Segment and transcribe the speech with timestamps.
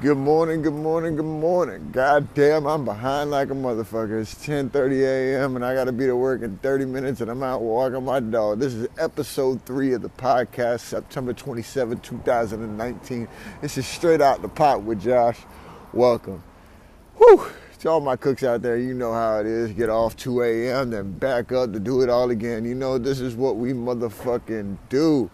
[0.00, 1.90] Good morning, good morning, good morning.
[1.92, 4.18] God damn, I'm behind like a motherfucker.
[4.18, 5.56] It's 10:30 a.m.
[5.56, 8.60] and I gotta be to work in 30 minutes and I'm out walking my dog.
[8.60, 13.28] This is episode three of the podcast, September 27, 2019.
[13.60, 15.40] This is straight out the pot with Josh.
[15.92, 16.42] Welcome.
[17.18, 17.48] Whew.
[17.80, 19.72] To all my cooks out there, you know how it is.
[19.72, 22.64] Get off 2 a.m., then back up to do it all again.
[22.64, 25.30] You know this is what we motherfucking do.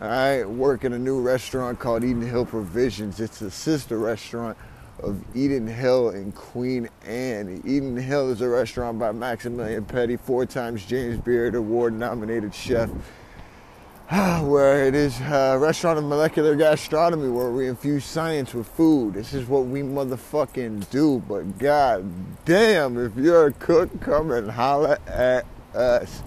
[0.00, 3.20] I work in a new restaurant called Eden Hill Provisions.
[3.20, 4.56] It's a sister restaurant
[5.02, 7.60] of Eden Hill in Queen Anne.
[7.66, 12.88] Eden Hill is a restaurant by Maximilian Petty, four times James Beard Award nominated chef,
[14.08, 19.12] where it is a restaurant of molecular gastronomy where we infuse science with food.
[19.12, 21.22] This is what we motherfucking do.
[21.28, 22.10] But god
[22.46, 26.22] damn, if you're a cook, come and holler at us.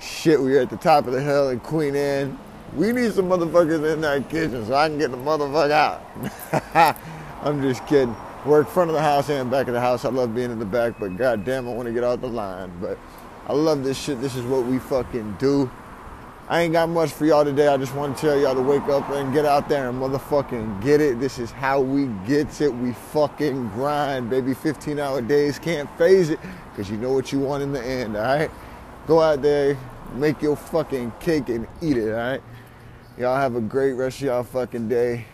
[0.00, 2.38] Shit, we're at the top of the hill in Queen Anne
[2.76, 6.96] we need some motherfuckers in that kitchen so I can get the motherfucker out.
[7.42, 8.14] I'm just kidding.
[8.44, 10.04] Work front of the house and back of the house.
[10.04, 12.70] I love being in the back, but goddamn, I want to get out the line.
[12.80, 12.98] But
[13.46, 14.20] I love this shit.
[14.20, 15.70] This is what we fucking do.
[16.48, 17.66] I ain't got much for y'all today.
[17.66, 20.82] I just want to tell y'all to wake up and get out there and motherfucking
[20.82, 21.18] get it.
[21.18, 22.72] This is how we gets it.
[22.72, 24.54] We fucking grind, baby.
[24.54, 26.38] 15 hour days can't phase it
[26.70, 28.50] because you know what you want in the end, all right?
[29.08, 29.76] Go out there,
[30.14, 32.42] make your fucking cake and eat it, all right?
[33.18, 35.24] Y'all have a great rest of y'all fucking day.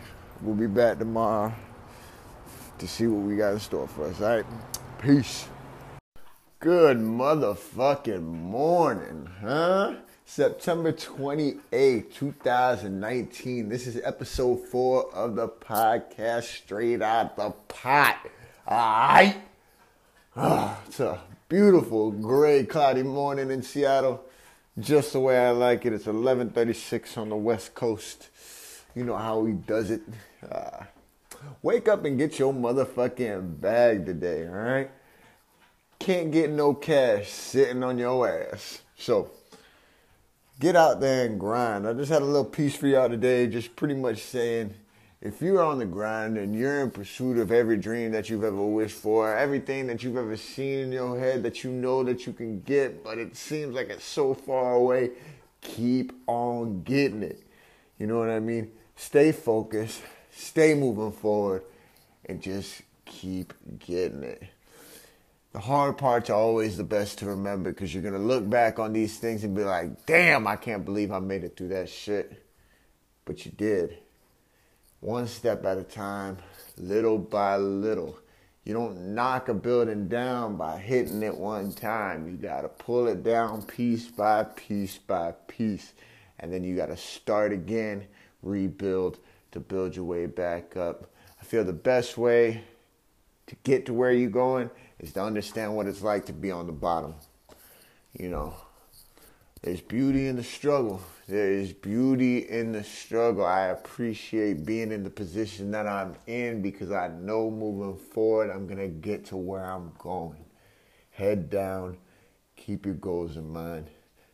[0.41, 1.53] We'll be back tomorrow
[2.79, 4.21] to see what we got in store for us.
[4.21, 4.47] All right.
[5.01, 5.49] Peace.
[6.61, 9.97] Good motherfucking morning, huh?
[10.25, 13.69] September 28, 2019.
[13.69, 18.17] This is episode four of the podcast, Straight Out the Pot.
[18.69, 19.43] All right.
[20.37, 24.25] Oh, it's a beautiful, gray, cloudy morning in Seattle
[24.79, 25.93] just the way I like it.
[25.93, 28.29] It's 11:36 on the West Coast.
[28.95, 30.03] You know how he does it.
[30.51, 30.85] Uh,
[31.63, 34.91] wake up and get your motherfucking bag today, all right?
[35.99, 38.83] Can't get no cash sitting on your ass.
[38.97, 39.31] So
[40.59, 41.87] get out there and grind.
[41.87, 44.75] I just had a little piece for y'all today, just pretty much saying
[45.23, 48.61] if you're on the grind and you're in pursuit of every dream that you've ever
[48.61, 52.33] wished for, everything that you've ever seen in your head that you know that you
[52.33, 55.11] can get, but it seems like it's so far away,
[55.61, 57.41] keep on getting it.
[58.01, 58.73] You know what I mean?
[58.97, 61.63] Stay focused, stay moving forward,
[62.27, 64.43] and just keep getting it.
[65.53, 68.81] The hard parts are always the best to remember because you're going to look back
[68.81, 71.91] on these things and be like, damn, I can't believe I made it through that
[71.91, 72.45] shit.
[73.25, 74.02] But you did
[75.03, 76.39] one step at a time,
[76.79, 78.17] little by little.
[78.65, 82.29] You don't knock a building down by hitting it one time.
[82.29, 85.93] You got to pull it down piece by piece by piece.
[86.39, 88.07] And then you got to start again,
[88.43, 89.19] rebuild
[89.51, 91.11] to build your way back up.
[91.41, 92.63] I feel the best way
[93.49, 94.71] to get to where you're going
[95.01, 97.17] is to understand what it's like to be on the bottom.
[98.17, 98.55] You know,
[99.63, 101.01] there's beauty in the struggle.
[101.29, 103.47] There is beauty in the struggle.
[103.47, 108.67] I appreciate being in the position that I'm in because I know moving forward I'm
[108.67, 110.45] going to get to where I'm going.
[111.13, 111.99] Head down,
[112.57, 113.89] keep your goals in mind,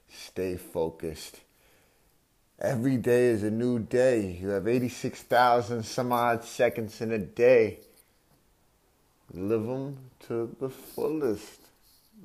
[0.08, 1.40] stay focused.
[2.58, 4.38] Every day is a new day.
[4.40, 7.80] You have 86,000 some odd seconds in a day.
[9.32, 11.60] Live them to the fullest.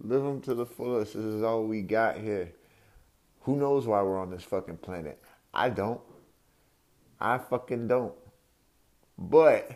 [0.01, 1.15] Live them to the fullest.
[1.15, 2.53] This is all we got here.
[3.43, 5.21] Who knows why we're on this fucking planet?
[5.53, 6.01] I don't.
[7.19, 8.13] I fucking don't.
[9.17, 9.69] But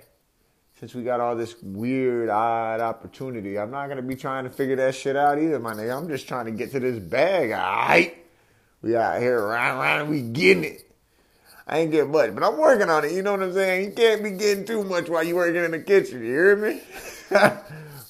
[0.79, 4.75] since we got all this weird, odd opportunity, I'm not gonna be trying to figure
[4.77, 5.97] that shit out either, my nigga.
[5.97, 8.25] I'm just trying to get to this bag, alright?
[8.81, 10.83] We out here around, around, we getting it.
[11.67, 13.11] I ain't getting much, but I'm working on it.
[13.11, 13.85] You know what I'm saying?
[13.85, 16.19] You can't be getting too much while you working in the kitchen.
[16.23, 16.81] You hear me?
[17.29, 17.66] but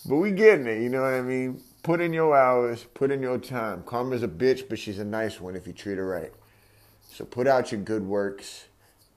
[0.06, 0.82] we getting it.
[0.82, 1.60] You know what I mean?
[1.88, 3.82] Put in your hours, put in your time.
[3.84, 6.34] Karma's a bitch, but she's a nice one if you treat her right.
[7.10, 8.66] So put out your good works.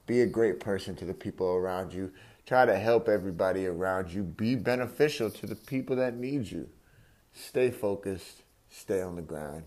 [0.06, 2.12] Be a great person to the people around you.
[2.46, 4.22] Try to help everybody around you.
[4.22, 6.68] Be beneficial to the people that need you.
[7.32, 8.42] Stay focused.
[8.70, 9.64] Stay on the grind.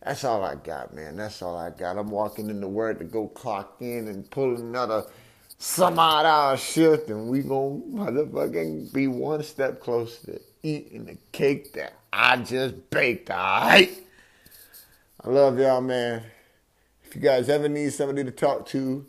[0.00, 1.16] That's all I got, man.
[1.16, 1.98] That's all I got.
[1.98, 5.06] I'm walking in the to go clock in and pull another
[5.58, 11.18] some odd hour shift, and we gonna motherfucking be one step closer to eating the
[11.32, 13.92] cake that I just baked, alright?
[15.24, 16.24] I love y'all, man.
[17.04, 19.06] If you guys ever need somebody to talk to,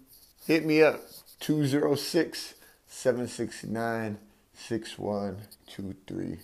[0.48, 1.02] hit me up
[1.42, 2.56] 206
[2.88, 4.18] 769
[4.56, 6.38] 6123.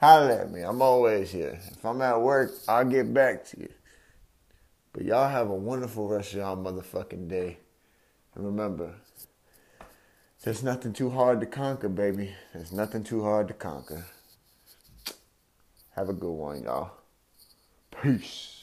[0.00, 0.62] Holler at me.
[0.62, 1.60] I'm always here.
[1.72, 3.70] If I'm at work, I'll get back to you.
[4.92, 7.58] But y'all have a wonderful rest of y'all motherfucking day.
[8.34, 8.94] And remember,
[10.42, 12.34] There's nothing too hard to conquer, baby.
[12.54, 14.06] There's nothing too hard to conquer.
[15.98, 16.92] Have a good one, y'all.
[17.90, 18.57] Peace.